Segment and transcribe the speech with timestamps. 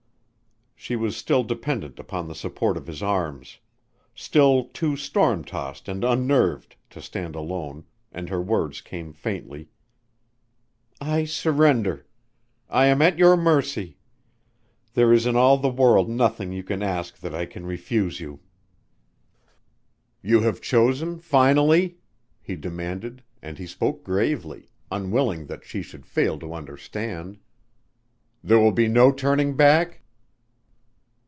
[0.91, 3.59] '"She was still dependent upon the support of his arms:
[4.15, 9.69] still too storm tossed and unnerved to stand alone and her words came faintly.
[10.99, 12.07] "I surrender.
[12.67, 13.99] I am at your mercy....
[14.95, 18.39] There is in all the world nothing you can ask that I can refuse you."
[20.23, 21.99] "You have chosen finally?"
[22.41, 27.37] he demanded and he spoke gravely, unwilling that she should fail to understand.
[28.43, 29.99] "There will be no turning back?"